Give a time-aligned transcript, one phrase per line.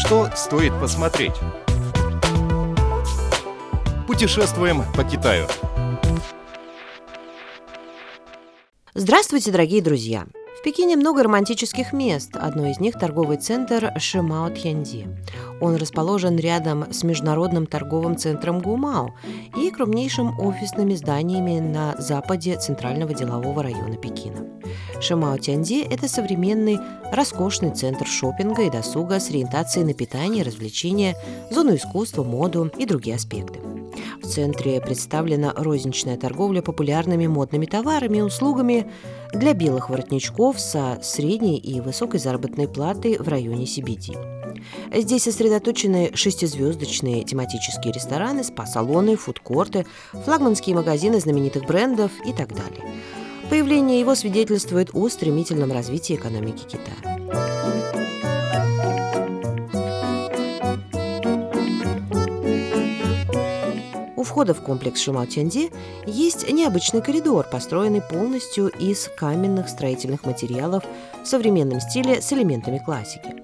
[0.00, 1.34] Что стоит посмотреть?
[4.06, 5.46] Путешествуем по Китаю.
[8.94, 10.24] Здравствуйте, дорогие друзья!
[10.60, 12.32] В Пекине много романтических мест.
[12.34, 15.08] Одно из них– торговый центр Шимао Тьянди.
[15.58, 19.14] Он расположен рядом с международным торговым центром Гумао
[19.56, 24.46] и крупнейшим офисными зданиями на западе центрального делового района Пекина.
[25.00, 26.78] Шимао Тянди– это современный,
[27.10, 31.16] роскошный центр шопинга и досуга с ориентацией на питание, развлечения,
[31.50, 33.60] зону искусства, моду и другие аспекты.
[34.30, 38.86] Центре представлена розничная торговля популярными модными товарами и услугами
[39.32, 44.16] для белых воротничков со средней и высокой заработной платой в районе CBD.
[44.94, 52.84] Здесь сосредоточены шестизвездочные тематические рестораны, спа-салоны, фудкорты, флагманские магазины знаменитых брендов и так далее.
[53.48, 57.59] Появление его свидетельствует о стремительном развитии экономики Китая.
[64.30, 65.72] Входа в комплекс Шумао-Тянди
[66.06, 70.84] есть необычный коридор, построенный полностью из каменных строительных материалов
[71.22, 73.34] в современном стиле с элементами классики.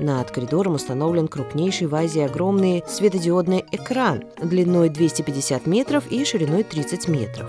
[0.00, 7.08] Над коридором установлен крупнейший в Азии огромный светодиодный экран длиной 250 метров и шириной 30
[7.08, 7.48] метров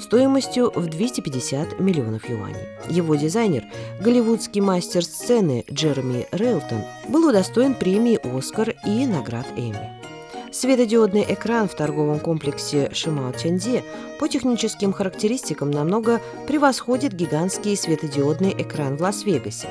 [0.00, 2.66] стоимостью в 250 миллионов юаней.
[2.88, 3.64] Его дизайнер,
[4.00, 9.99] голливудский мастер сцены Джереми Рейлтон, был удостоен премии «Оскар» и наград «Эмми».
[10.52, 13.84] Светодиодный экран в торговом комплексе Шимао Тяньде
[14.18, 19.68] по техническим характеристикам намного превосходит гигантский светодиодный экран в Лас-Вегасе.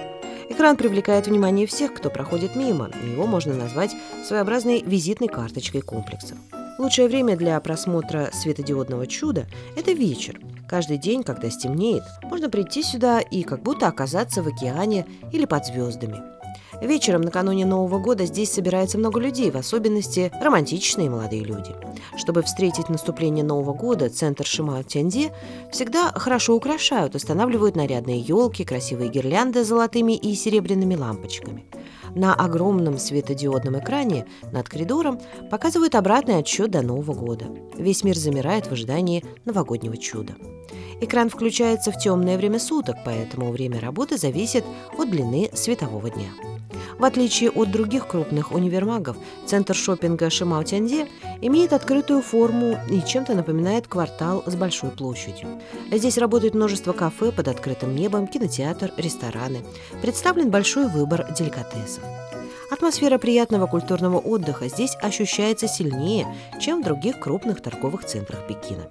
[0.47, 2.89] Экран привлекает внимание всех, кто проходит мимо.
[3.11, 3.91] Его можно назвать
[4.25, 6.36] своеобразной визитной карточкой комплекса.
[6.77, 10.39] Лучшее время для просмотра светодиодного чуда– это вечер.
[10.67, 15.66] Каждый день, когда стемнеет, можно прийти сюда и как будто оказаться в океане или под
[15.66, 16.39] звездами.
[16.81, 21.76] Вечером накануне Нового года здесь собирается много людей, в особенности романтичные молодые люди.
[22.16, 25.33] Чтобы встретить наступление Нового года, центр Шима Тяньде
[25.71, 31.66] всегда хорошо украшают, устанавливают нарядные елки, красивые гирлянды с золотыми и серебряными лампочками.
[32.16, 35.20] На огромном светодиодном экране над коридором
[35.52, 37.45] показывают обратный отсчет до Нового года.
[37.77, 40.33] Весь мир замирает в ожидании новогоднего чуда.
[41.02, 44.66] Экран включается в темное время суток, поэтому время работы зависит
[44.98, 46.30] от длины светового дня.
[46.99, 49.15] В отличие от других крупных универмагов,
[49.45, 51.08] центр шопинга Шимао Тяньде
[51.39, 55.48] имеет открытую форму и чем-то напоминает квартал с большой площадью.
[55.89, 59.61] Здесь работает множество кафе под открытым небом, кинотеатр, рестораны.
[60.02, 62.04] Представлен большой выбор деликатесов.
[62.70, 66.27] Атмосфера приятного культурного отдыха здесь ощущается сильнее,
[66.60, 68.87] чем в других крупных торговых центрах Пекина.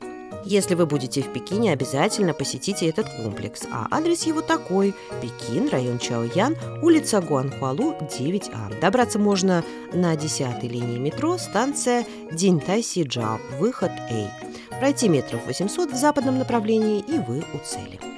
[0.50, 3.64] Если вы будете в Пекине, обязательно посетите этот комплекс.
[3.70, 8.80] А адрес его такой– Пекин, район Чаоян, улица Гуанхуалу, 9А.
[8.80, 14.78] Добраться можно на 10 линии метро, станция Динтай-Сиджао, выход А.
[14.78, 18.17] Пройти метров 800 в западном направлении, и вы у цели.